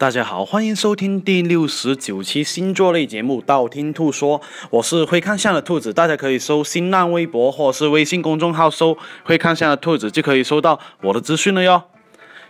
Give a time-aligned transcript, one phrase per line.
[0.00, 4.40] 大家好，欢迎收听第六十九期星座类节目《道听途说》，
[4.70, 11.82] 我是会看相的兔子，大家可以搜新浪微博或是微信公众号搜“会看相的兔子”，就可以收到我的资讯了哟。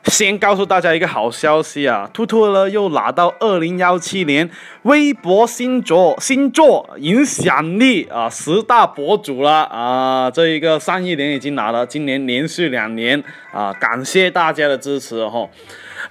[0.05, 4.49] 先告诉大家一个好消息啊，兔兔呢又拿到二零幺七年
[4.83, 13.23] 微博星座星座影响力啊十大博主了啊，这一个上一年已经拿了，今年连续两年
[13.53, 15.49] 啊，感谢大家的支持哈。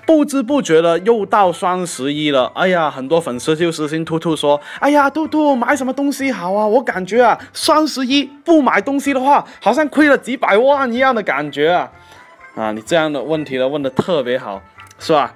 [0.05, 6.65] 不知不觉的又到双十一了，哎呀，很多粉丝就私信兔兔说，哎呀，兔兔买什么东西好啊？
[6.65, 11.89] 我感觉啊，双十一不买东西的话，好像亏了几百万一样的感觉啊。
[12.59, 14.61] 啊，你这样的问题呢问的特别好，
[14.99, 15.33] 是吧？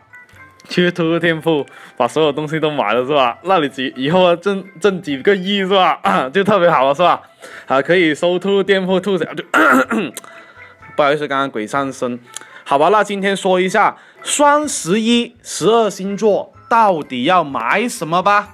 [0.67, 1.65] 去兔兔店铺
[1.95, 3.37] 把所有东西都买了，是吧？
[3.43, 6.01] 那你几以后挣挣几个亿，是吧？
[6.33, 7.21] 就特别好了，是吧？
[7.67, 9.25] 啊，可以收兔兔店铺兔子，
[10.97, 12.19] 不好意思，刚刚鬼上身。
[12.65, 18.49] 好吧，那今天说一下双十一十二星座到底要买什么吧。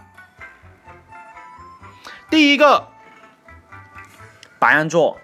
[2.29, 2.87] 第一个，
[4.59, 5.19] 白羊座。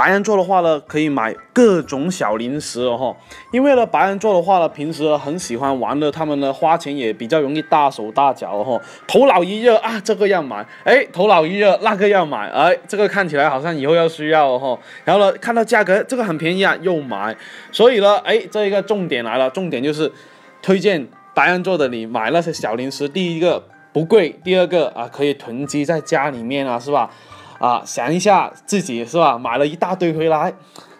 [0.00, 3.14] 白羊座的话呢，可以买各种小零食哦，
[3.52, 17.36] 因为呢，白羊座的话呢，平时很喜欢玩的，他们呢花钱也比较容易大手大脚哦，头脑一热啊，这个要买，哎，头脑一热那个要买，哎，这个看起来好像以后要需要哦，然后呢，看到价格这个很便宜啊，又买，
[17.70, 20.10] 所以呢，哎，这一个重点来了，重点就是
[20.62, 27.10] 推荐白羊座的你买那些小零食，第一个不贵，第二个啊可以囤积在家里面啊，是吧？
[27.60, 29.38] 啊，想一下自己是吧？
[29.38, 30.54] 买了一大堆回来，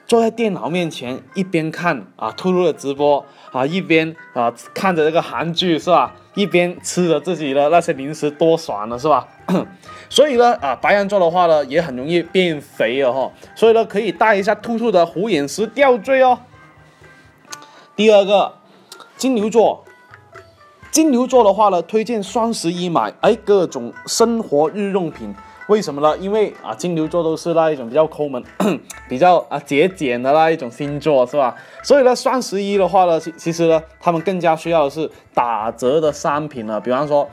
[0.06, 6.14] 坐在电脑面前一边看啊兔兔的直播啊，一边啊看着这个韩剧是吧？
[6.34, 9.26] 一边吃着自己的那些零食，多爽了是吧？
[10.10, 16.38] 所以呢啊，白羊座的话呢也很容易变肥了哈，所以呢可以带一下兔兔的虎眼石吊坠哦。
[17.96, 18.52] 第二个，
[19.16, 19.82] 金牛座，
[20.90, 25.34] 金牛座的话呢，推荐双十一买哎各种生活日用品。
[25.70, 26.18] 为什么呢？
[26.18, 28.42] 因为啊，金牛座都是那一种比较抠门、
[29.08, 31.54] 比较啊节俭的那一种星座，是吧？
[31.84, 36.80] 所以呢，双十一的话呢，其其实呢，他们更加需要的是打折的商品了。
[36.80, 37.28] 比方说，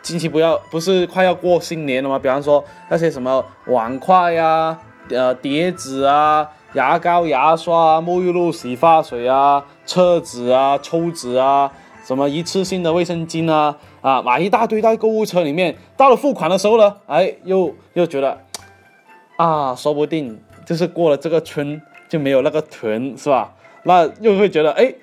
[0.00, 2.18] 近期不要不是快要过新年了吗？
[2.18, 4.78] 比方说那些什么碗筷呀、
[5.10, 11.70] 呃碟子啊、牙膏、牙刷、沐浴露、洗发水啊、厕纸啊、抽纸啊。
[12.06, 13.76] 什么一次性的卫生巾啊
[14.06, 18.38] 啊，买一大堆在购物车里面，到了付款的时候呢，哎，又又觉得，
[19.34, 23.52] 啊，说不定就是过了这个村就没有那个屯，是吧？
[23.82, 24.94] 那又会觉得，哎，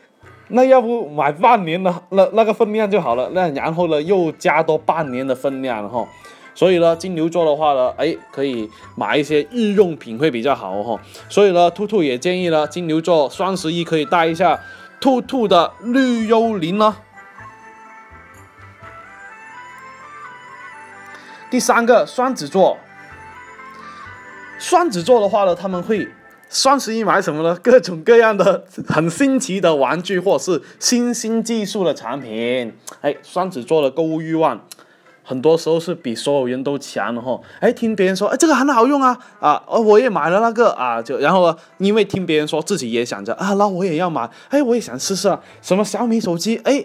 [0.48, 6.08] 那要不买半年的那那个分量就好了，那然后呢又加多半年的分量哈，
[6.56, 10.98] 所以呢，金牛座的话呢，哎，可以买一些日用品会比较好哈，
[11.28, 14.58] 所以呢，兔兔也建议呢，金牛座双十一可以带一下。
[15.02, 16.96] 兔兔的绿幽灵呢？
[21.54, 22.76] 第三个双子座，
[24.58, 26.08] 双子座的话呢，他们会
[26.50, 27.56] 双十一买什么呢？
[27.62, 32.76] 各种各样的很新奇的玩具，或者是新兴技术的产品。
[33.02, 34.60] 哎，双子座的购物欲望。
[35.22, 46.84] 很多时候是比所有人都强的哈，哎，听别人说，哎，这个很好用啊，啊，我也买了那个啊，就然后，因为听别人说自己也想着啊，那我也要买，哎，我也想试试啊，什么小米手机，哎，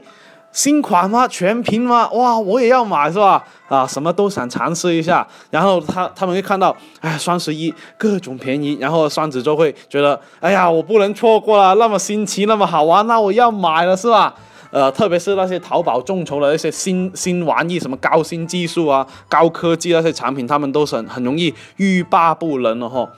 [0.51, 1.29] 新款吗？
[1.29, 2.09] 全屏吗？
[2.11, 3.45] 哇，我也要买是吧？
[3.69, 14.35] 啊，什么都想尝试一下，然后他他们会看到，哎，双十一各种便宜，然后双子座会觉得，哎呀，我不能错过了，那么新奇，那么好玩，那我要买了是吧？
[14.71, 23.09] 呃，特别是那些淘宝众筹的那些新新玩意，什么高新技术啊、高科技那些产品，他们都是很很容易欲罢不能的哈。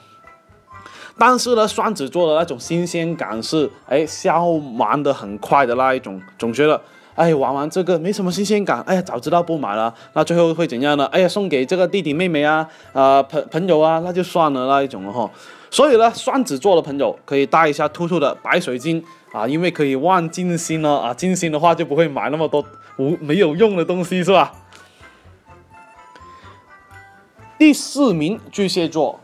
[1.17, 4.45] 但是呢，双子座的那种新鲜感是，哎，消
[4.77, 6.81] 完的很快的那一种，总觉得，
[7.21, 11.05] 哎，玩完这个没什么新鲜感，哎呀，早知道不买了，那最后会怎样呢？
[11.11, 15.29] 哎呀，送给这个弟弟妹妹啊，啊朋朋友啊，那就算了那一种了哈。
[15.69, 19.03] 所以呢，双子座的朋友可以带一下兔兔的白水晶。
[19.31, 22.61] 啊，因为可以望金星了啊，金星的话就不会买那么多
[22.97, 24.51] 无没有用的东西，是吧？
[27.57, 29.21] 第四名巨蟹座，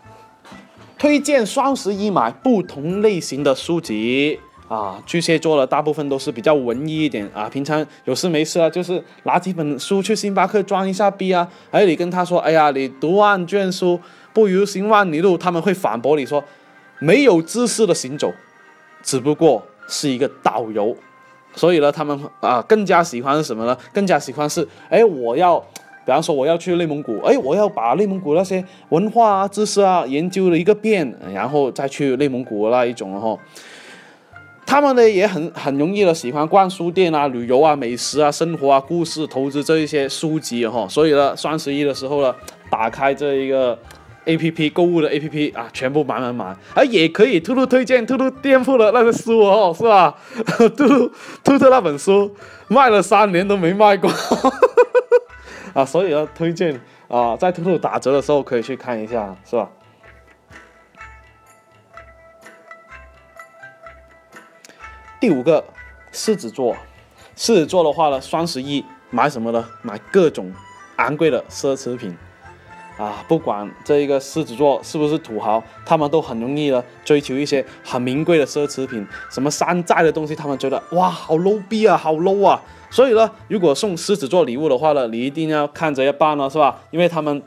[0.97, 5.01] 推荐双十一买不同类型的书籍啊。
[5.05, 11.47] 巨蟹座的大部分都是比较文艺一点啊，平常有事没事啊，就是拿几本书去星巴克装一下逼啊。
[11.71, 13.99] 哎，你跟他说，哎呀，你读万卷书
[14.33, 16.43] 不如行万里路，他们会反驳你说，
[16.99, 18.33] 没有知识的行走，
[19.01, 19.63] 只不过。
[19.89, 20.93] 是一个导游，
[21.55, 23.77] 所以呢，他们啊更加喜欢什么呢？
[23.93, 25.57] 更加喜欢是，哎，我要，
[26.05, 33.39] 比方说我要去内蒙古，哎，我要把内蒙古那些文化啊、知识啊研究了一个遍，然后再去内蒙古那一种哈。
[34.67, 42.35] 他们呢也很很容易的喜欢逛书店啊、旅游啊、美食啊、生活啊、故事、投资这一些书籍哈，所以呢，双十一的时候呢，
[42.69, 43.79] 打开这一个
[44.25, 50.13] A P P 购物的 A P P 啊，全部买买买，而也可以兔兔推荐兔兔店铺的那个书哦，是吧？
[50.57, 51.11] 兔兔
[51.45, 52.35] 兔兔那本书
[52.67, 54.11] 卖了三年都没卖过，
[55.73, 56.77] 啊，所以要推荐
[57.07, 59.69] 啊，在兔兔打折的时候可以去看一下，是吧？
[65.27, 65.61] 第五个，
[66.13, 66.73] 狮子座，
[67.35, 69.61] 狮子座的话呢，双十一买什么呢？
[69.81, 70.53] 买各种
[70.95, 72.17] 昂贵的奢侈品，
[72.97, 82.61] 啊，不管这一个狮子座是不是土豪，他们都很容易呢追求一些很名贵的奢侈品，什么山寨的东西，他们觉得哇，好 low 逼啊，好 low 啊。
[82.89, 86.79] 所以呢，如果送狮子座礼物的话呢，你一定要看着要办了，是吧？
[86.91, 87.43] 因为他们，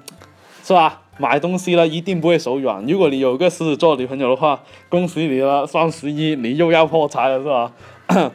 [0.63, 1.01] 是吧？
[1.19, 2.85] 买东西呢，一定不会手软。
[2.87, 7.73] 如果你有个狮子座女朋友的话，恭喜你了，双十一你又要破财了，是吧？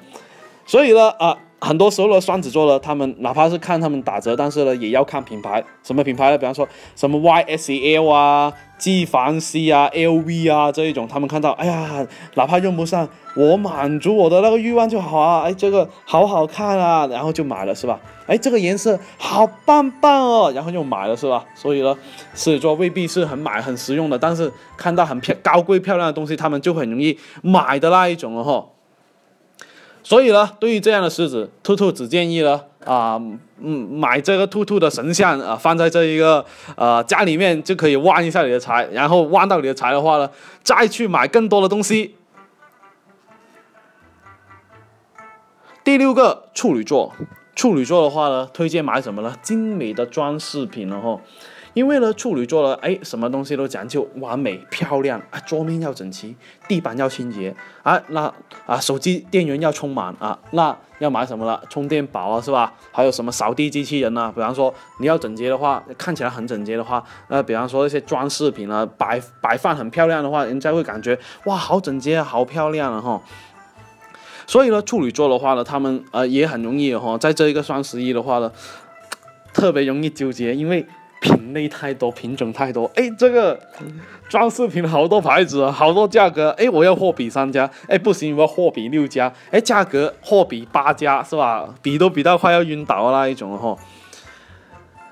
[0.65, 6.37] 所以呢，啊，很多时候呢，双子座呢，他们哪怕是看他们打折，但是呢，也要看品牌，什么品牌呢？
[6.37, 8.53] 比方说什么 YSL 啊。
[8.77, 17.97] 纪梵希啊，LV 啊这一种，他们看到，哎呀，哪怕用不上，我满足我的那个欲望就好啊，哎，这个好好看啊，然后就买了是吧？
[18.27, 21.45] 哎，这个颜色好棒棒哦，然后就买了是吧？
[21.55, 21.97] 所以呢，
[22.33, 28.65] 狮子座未必是很买很实用的，但是看到很漂高贵漂亮的东西，他们就很容易买的那一种了哈。
[30.05, 33.19] 所以呢，对于这样的狮子，兔兔只建议呢，啊，
[33.59, 40.29] 嗯，买这个兔兔的神像啊，放在这一个呃家里面就可以旺一下你的财，然后旺到你的财的话呢，
[40.61, 42.15] 再去买更多的东西。
[45.83, 47.11] 第六个处女座，
[47.55, 49.35] 处女座的话呢，推荐买什么呢？
[49.41, 51.19] 精美的装饰品，然后。
[51.75, 56.33] 因为呢，处女座呢，哎，什么东西都讲究完美漂亮啊，桌面要整齐，
[56.69, 58.33] 地板要清洁啊，那
[58.65, 61.61] 啊，手机电源要充满啊，那要买什么了？
[61.69, 62.73] 充电宝啊，是吧？
[62.93, 64.31] 还有什么扫地机器人啊？
[64.33, 73.21] 比方说你要整洁的话，看起来很整洁的话，那比方说一些装饰品啊，摆摆放很漂亮的话，人家会感觉哇，好整洁，好漂亮啊哈。
[74.47, 78.49] 所以呢，处女座的话呢，他们呃也很容易哈，在这一个双十一的话呢，
[79.53, 80.87] 特别容易纠结，因为。
[81.25, 83.59] 品类太多，品种太多，哎，这个
[84.29, 91.67] 装饰品好多牌子，好多价格，哎，我要货比三家，哎，不行，我要货比六家，哎，价格货比八家，是吧？
[91.81, 93.75] 比都比到快要晕倒那一种哈。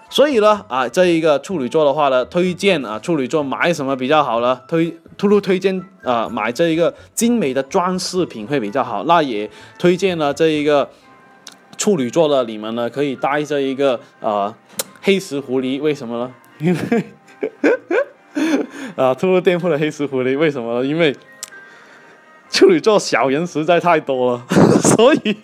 [0.07, 4.61] 所以呢，啊，这一个处女座的话呢，推荐啊，处女座买什么比较好呢？
[4.67, 9.03] 推，突突推荐啊，买这一个精美的装饰品会比较好。
[9.05, 9.49] 那也
[9.79, 10.87] 推荐了这一个
[11.75, 14.53] 处女座的你们呢，可以带这一个呃。
[15.05, 16.33] 黑石狐狸为什么呢？
[16.59, 17.03] 因为
[18.95, 20.85] 啊，兔兔店铺的黑石狐狸为什么呢？
[20.87, 21.13] 因为
[22.49, 24.45] 处女座小人实在太多了，
[24.95, 25.35] 所以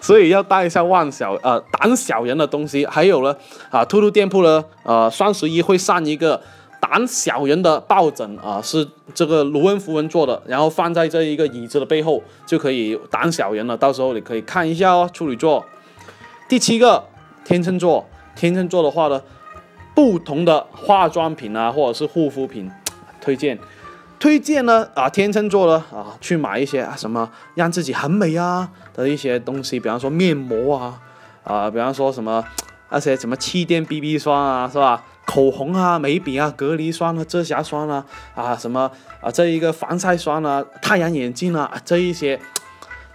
[0.00, 2.86] 所以要带一下旺小呃胆小人的东西。
[2.86, 3.36] 还有呢
[3.70, 6.40] 啊，兔兔店铺呢呃双十一会上一个
[6.80, 13.76] 胆小人的抱枕啊，是这个卢恩符文做的，然后放在这一个椅子的背后就可以胆小人了。
[13.76, 15.66] 到时候你可以看一下哦，处女座。
[16.48, 17.04] 第七个
[17.44, 18.06] 天秤座。
[18.34, 19.22] 天秤座的话呢，
[19.94, 22.70] 不同的化妆品啊，或者是护肤品，
[23.20, 23.58] 推荐，
[24.18, 31.00] 推荐呢啊，天秤座呢啊，去买一些啊什么让自己很美啊的一些东西，比方说面膜啊，
[31.44, 32.44] 啊，比方说什么
[32.90, 35.04] 那些什么气垫 BB 霜啊，是吧？
[35.26, 42.40] 口红啊、眉笔啊、隔离霜啊、遮瑕霜啊，啊什么啊这一个防晒霜啊、太阳眼镜啊这一些。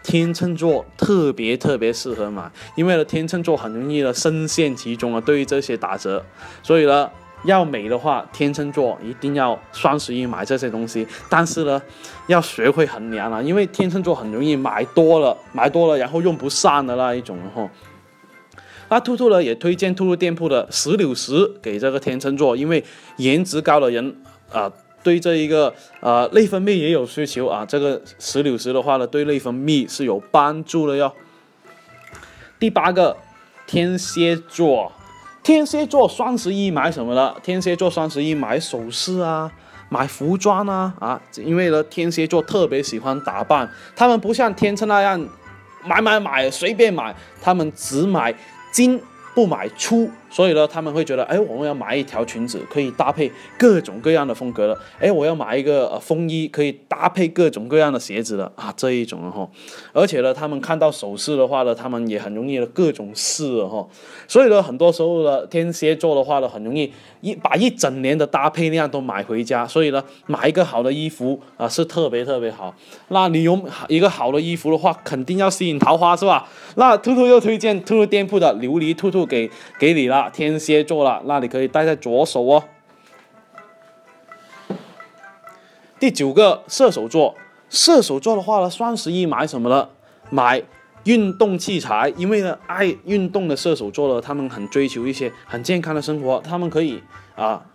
[0.06, 5.20] 天秤座特别特别适合买，因为呢，天秤座很容易呢深陷其中啊。
[5.20, 6.24] 对于这些打折，
[6.62, 7.10] 所以呢，
[7.44, 11.08] 要美的话，天秤座一定要双十一买这些东西。
[11.28, 11.82] 但是呢，
[12.28, 17.68] 要学会衡量啊，因为天秤座很容易买多了，买多了然后用不上的那一种哈。
[18.90, 22.84] 那兔兔呢也推荐兔兔店铺的石榴石给这个天秤座，因为
[23.18, 24.16] 颜值高的人
[24.52, 24.72] 啊。
[25.06, 31.14] 对这一个呃内分泌也有需求啊，这个石榴石的话呢，对内分泌是有帮助的哟。
[32.58, 33.16] 第八个，
[33.68, 34.92] 天蝎座，
[35.44, 37.38] 天蝎座双十一买什么了？
[37.44, 39.52] 天蝎座双十一买首饰啊，
[39.90, 45.24] 买服装啊啊，因为呢天蝎座特别喜欢打扮，他们不像天秤那样
[45.86, 48.34] 买买买随便买，他们只买
[48.72, 49.00] 精
[49.36, 50.10] 不买粗。
[50.36, 59.48] 所以呢，他们会觉得，哎，我们要买一条裙子，可以搭配各种各样的风格的，哎，我要买一个呃风衣，可以搭配各种各样的鞋子的啊，这一种哈。
[59.94, 63.88] 而且呢，他们看到首饰的话呢，他们也很容易的各种试哈。
[64.28, 69.66] 所以呢，很多时候呢，天蝎座的话呢，很容易一把一整年的搭配量都买回家。
[69.66, 72.76] 所以呢，买一个好的衣服啊，是特别特别好。
[73.08, 76.46] 那你有一个好的衣服的话，肯定要吸引桃花，是吧？
[76.76, 79.50] 那兔兔又推荐兔兔店铺的琉璃兔兔给
[79.80, 82.64] 给你了，天蝎座了，那你可以戴在左手哦。
[86.00, 87.36] 第九个射手座，
[87.70, 89.90] 射手座的话呢，双十一买什么了？
[90.30, 90.62] 买
[91.06, 97.02] 运动器材，因为呢，爱运动的射手座呢，他们很追求一些很健康的生活，他们可以
[97.36, 97.66] 啊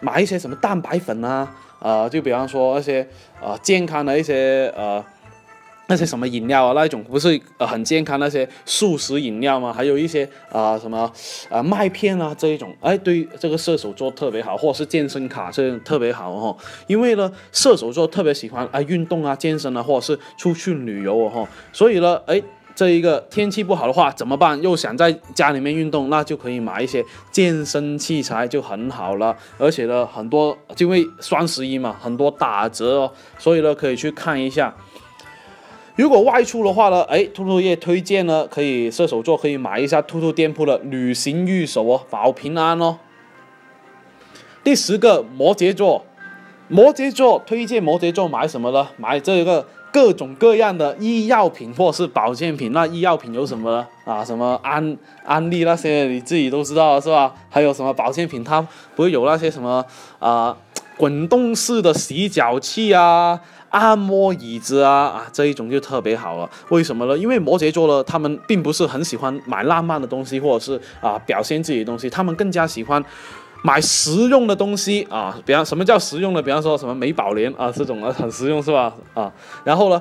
[0.00, 3.08] 买一些什么蛋白粉啊，呃，就比方说那些
[3.40, 5.04] 呃健康的一些呃。
[5.92, 9.70] 那些什么饮料啊，那一种不是呃很健康那些素食饮料吗？
[9.70, 11.12] 还有一些啊什么
[11.50, 16.56] 啊麦片啊这一种，哎，对这个射手座特别好，或者是健身卡这种特别好哦。
[16.86, 21.46] 因为呢，射手座特别喜欢啊运动啊健身啊，或者是出去旅游哦。
[21.74, 22.42] 所以呢，哎，
[22.74, 24.62] 这一个天气不好的话怎么办？
[24.62, 29.36] 又想在家里面运动，那就可以买一些健身器材就很好了。
[29.58, 34.74] 而且呢，很多因为双十一嘛，很多打折哦，所以呢可以去看一下。
[35.96, 42.98] 如果外出的话呢，哎，兔兔也推荐呢，可以射手座可以买一下兔兔店铺的旅行玉手哦，保平安哦。
[44.64, 46.06] 第十个摩羯座，
[46.68, 48.88] 摩羯座推荐摩羯座买什么呢？
[48.96, 52.72] 买这个各种各样的医药品或是保健品。
[52.72, 53.86] 那医药品有什么呢？
[54.06, 54.96] 啊，什么安
[55.26, 57.34] 安利那些你自己都知道是吧？
[57.50, 58.42] 还有什么保健品？
[58.42, 59.84] 它不会有那些什么
[60.18, 60.56] 啊，
[60.96, 63.38] 滚动式的洗脚器啊。
[63.72, 66.48] 按摩椅子啊啊，这一种就特别好了。
[66.68, 67.16] 为什么呢？
[67.18, 73.02] 因为摩羯座呢，他们并不是很喜欢买浪漫的东西，或者是啊表现自己的东西，他们更加喜欢
[73.62, 75.36] 买实用的东西啊。
[75.46, 76.42] 比方什么叫实用的？
[76.42, 78.92] 比方说什么美宝莲啊这种啊 很实用是吧？
[79.14, 79.32] 啊，
[79.64, 80.00] 然后呢，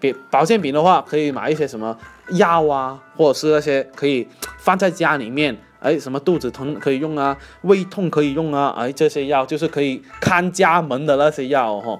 [0.00, 1.96] 别保健品的话，可以买一些什么
[2.30, 4.26] 药啊，或者是那些可以
[4.58, 11.96] 放在家里面，哎，什么肚子疼可以用啊，胃痛可以用啊，哎，这些药就是可以看家门的那些药哈。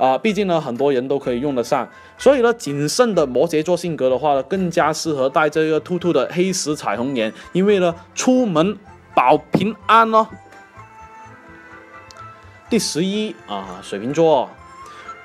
[0.00, 8.78] 啊，毕竟呢，很多人都可以用得上，所以呢，谨慎的摩羯座性格的话呢，更加适合带这个兔兔的黑石彩虹岩，因为呢，出门
[9.14, 10.26] 保平安哦。
[12.70, 14.48] 第十一啊，水瓶座，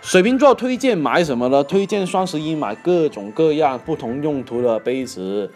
[0.02, 1.64] 水瓶座推荐买什么呢？
[1.64, 5.50] 推荐双十一买各种各样不同用途的杯子。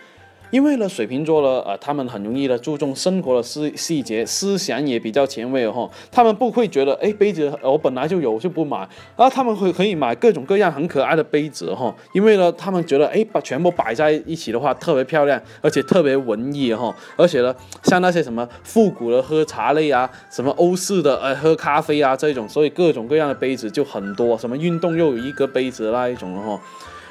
[0.51, 5.89] 因为呢，水瓶座呢，呃，他们很容易的注重生活的细细节，思想也比较前卫哦。
[6.11, 8.77] 他们不会觉得，哎，杯子我本来就有就不买，
[9.15, 11.95] 然后他们会可以买各种各样很可爱的杯子哈。
[12.13, 16.93] 因为呢，他们觉得，哎，把全部摆在一起的话，特别漂亮，而且特别文艺哈。
[17.15, 24.37] 而且呢，像那些什么复古的喝茶类啊，什么欧式的呃喝咖啡啊这种，所以各种各样的杯子就很多。
[24.37, 26.59] 什么运动又有一个杯子那一种哈。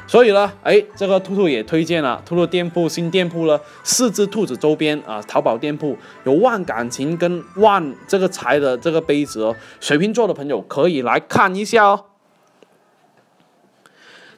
[0.09, 12.07] 所以呢，哎，这个兔兔也推荐了兔兔店铺新店铺呢，四只兔子周边啊，淘宝店铺有万感情跟万这个财的这个杯子哦，水瓶座的朋友可以来看一下哦。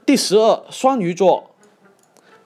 [0.04, 1.49] 第十二，双鱼座。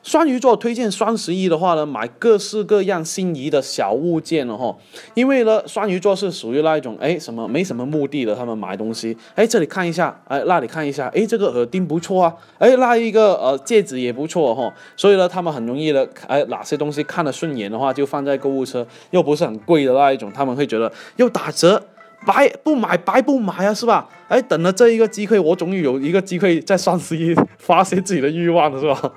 [0.05, 4.77] 双鱼座推荐双十一的话呢，买各式各样心仪的小物件了哈。
[5.15, 14.71] 因为呢，双鱼座是属于那一种，哎，什么没什么目的的，他们买东西，哎，这里看一下，哎，那里看一下，哎，这个耳钉不错啊，哎，那一个呃戒指也不错哈。
[14.95, 21.83] 所以呢，他们很容易的，哎，哪些东西看得顺眼的话，就放在购物车，又不是很贵的那一种，他们会觉得又打折，
[22.27, 24.07] 白不买白不买啊，是吧？
[24.29, 29.13] 哎，等了这一个机会，我终于有一个机会在双十一发泄自己的欲望了，是吧？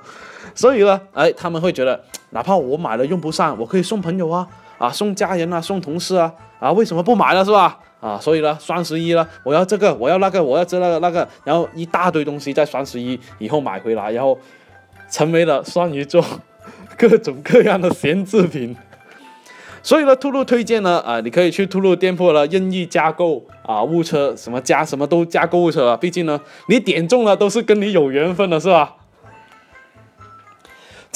[0.58, 4.44] 所以呢，哎，他们会觉得，哪怕我买了用不上，我可以送朋友啊，
[4.76, 7.78] 啊，送家人啊，送同事啊，啊，为什么不买了是吧？
[8.00, 14.36] 啊，所以呢，双十一了，我要这个，我要那个，我要这那个那个，然后一大堆东西在双十一以后买回来，然后
[15.08, 16.24] 成为了双鱼座
[16.96, 18.74] 各种各样的闲置品。
[19.80, 28.96] 所以呢，兔兔推荐呢，啊，你可以去兔兔店铺了，任意加购啊，物车什么加什么都加购物车啊，毕竟呢，你点中了都是跟你有缘分的，是吧？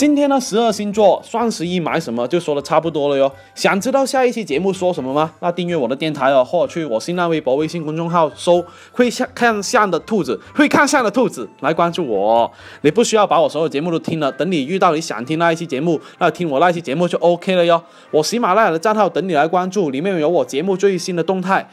[0.02, 3.32] 今天呢，十二星座双十一买什么就说的差不多了哟。
[3.54, 5.32] 想知道下一期节目说什么吗？
[5.38, 12.50] 那订阅我的电台哦，或者去我新浪微博、微信公众号搜“会看看相的兔子”，会看相的兔子来关注我。
[12.80, 17.80] 你不需要把我所有节目都听了，等你遇到你想听那一期节目，那听我那一期节目就 OK 了哟。
[18.10, 21.70] 我喜马拉雅的账号等你来关注，里面有我节目最新的动态。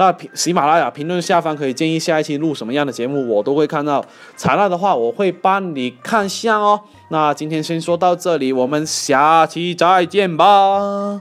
[0.00, 4.02] 那喜马拉雅评论下方可以建议下一期录什么样的节目，我都会看到。
[4.34, 6.80] 采纳的话，我会帮你看相哦。
[7.10, 11.20] 那今天先说到这里，我们下期再见吧。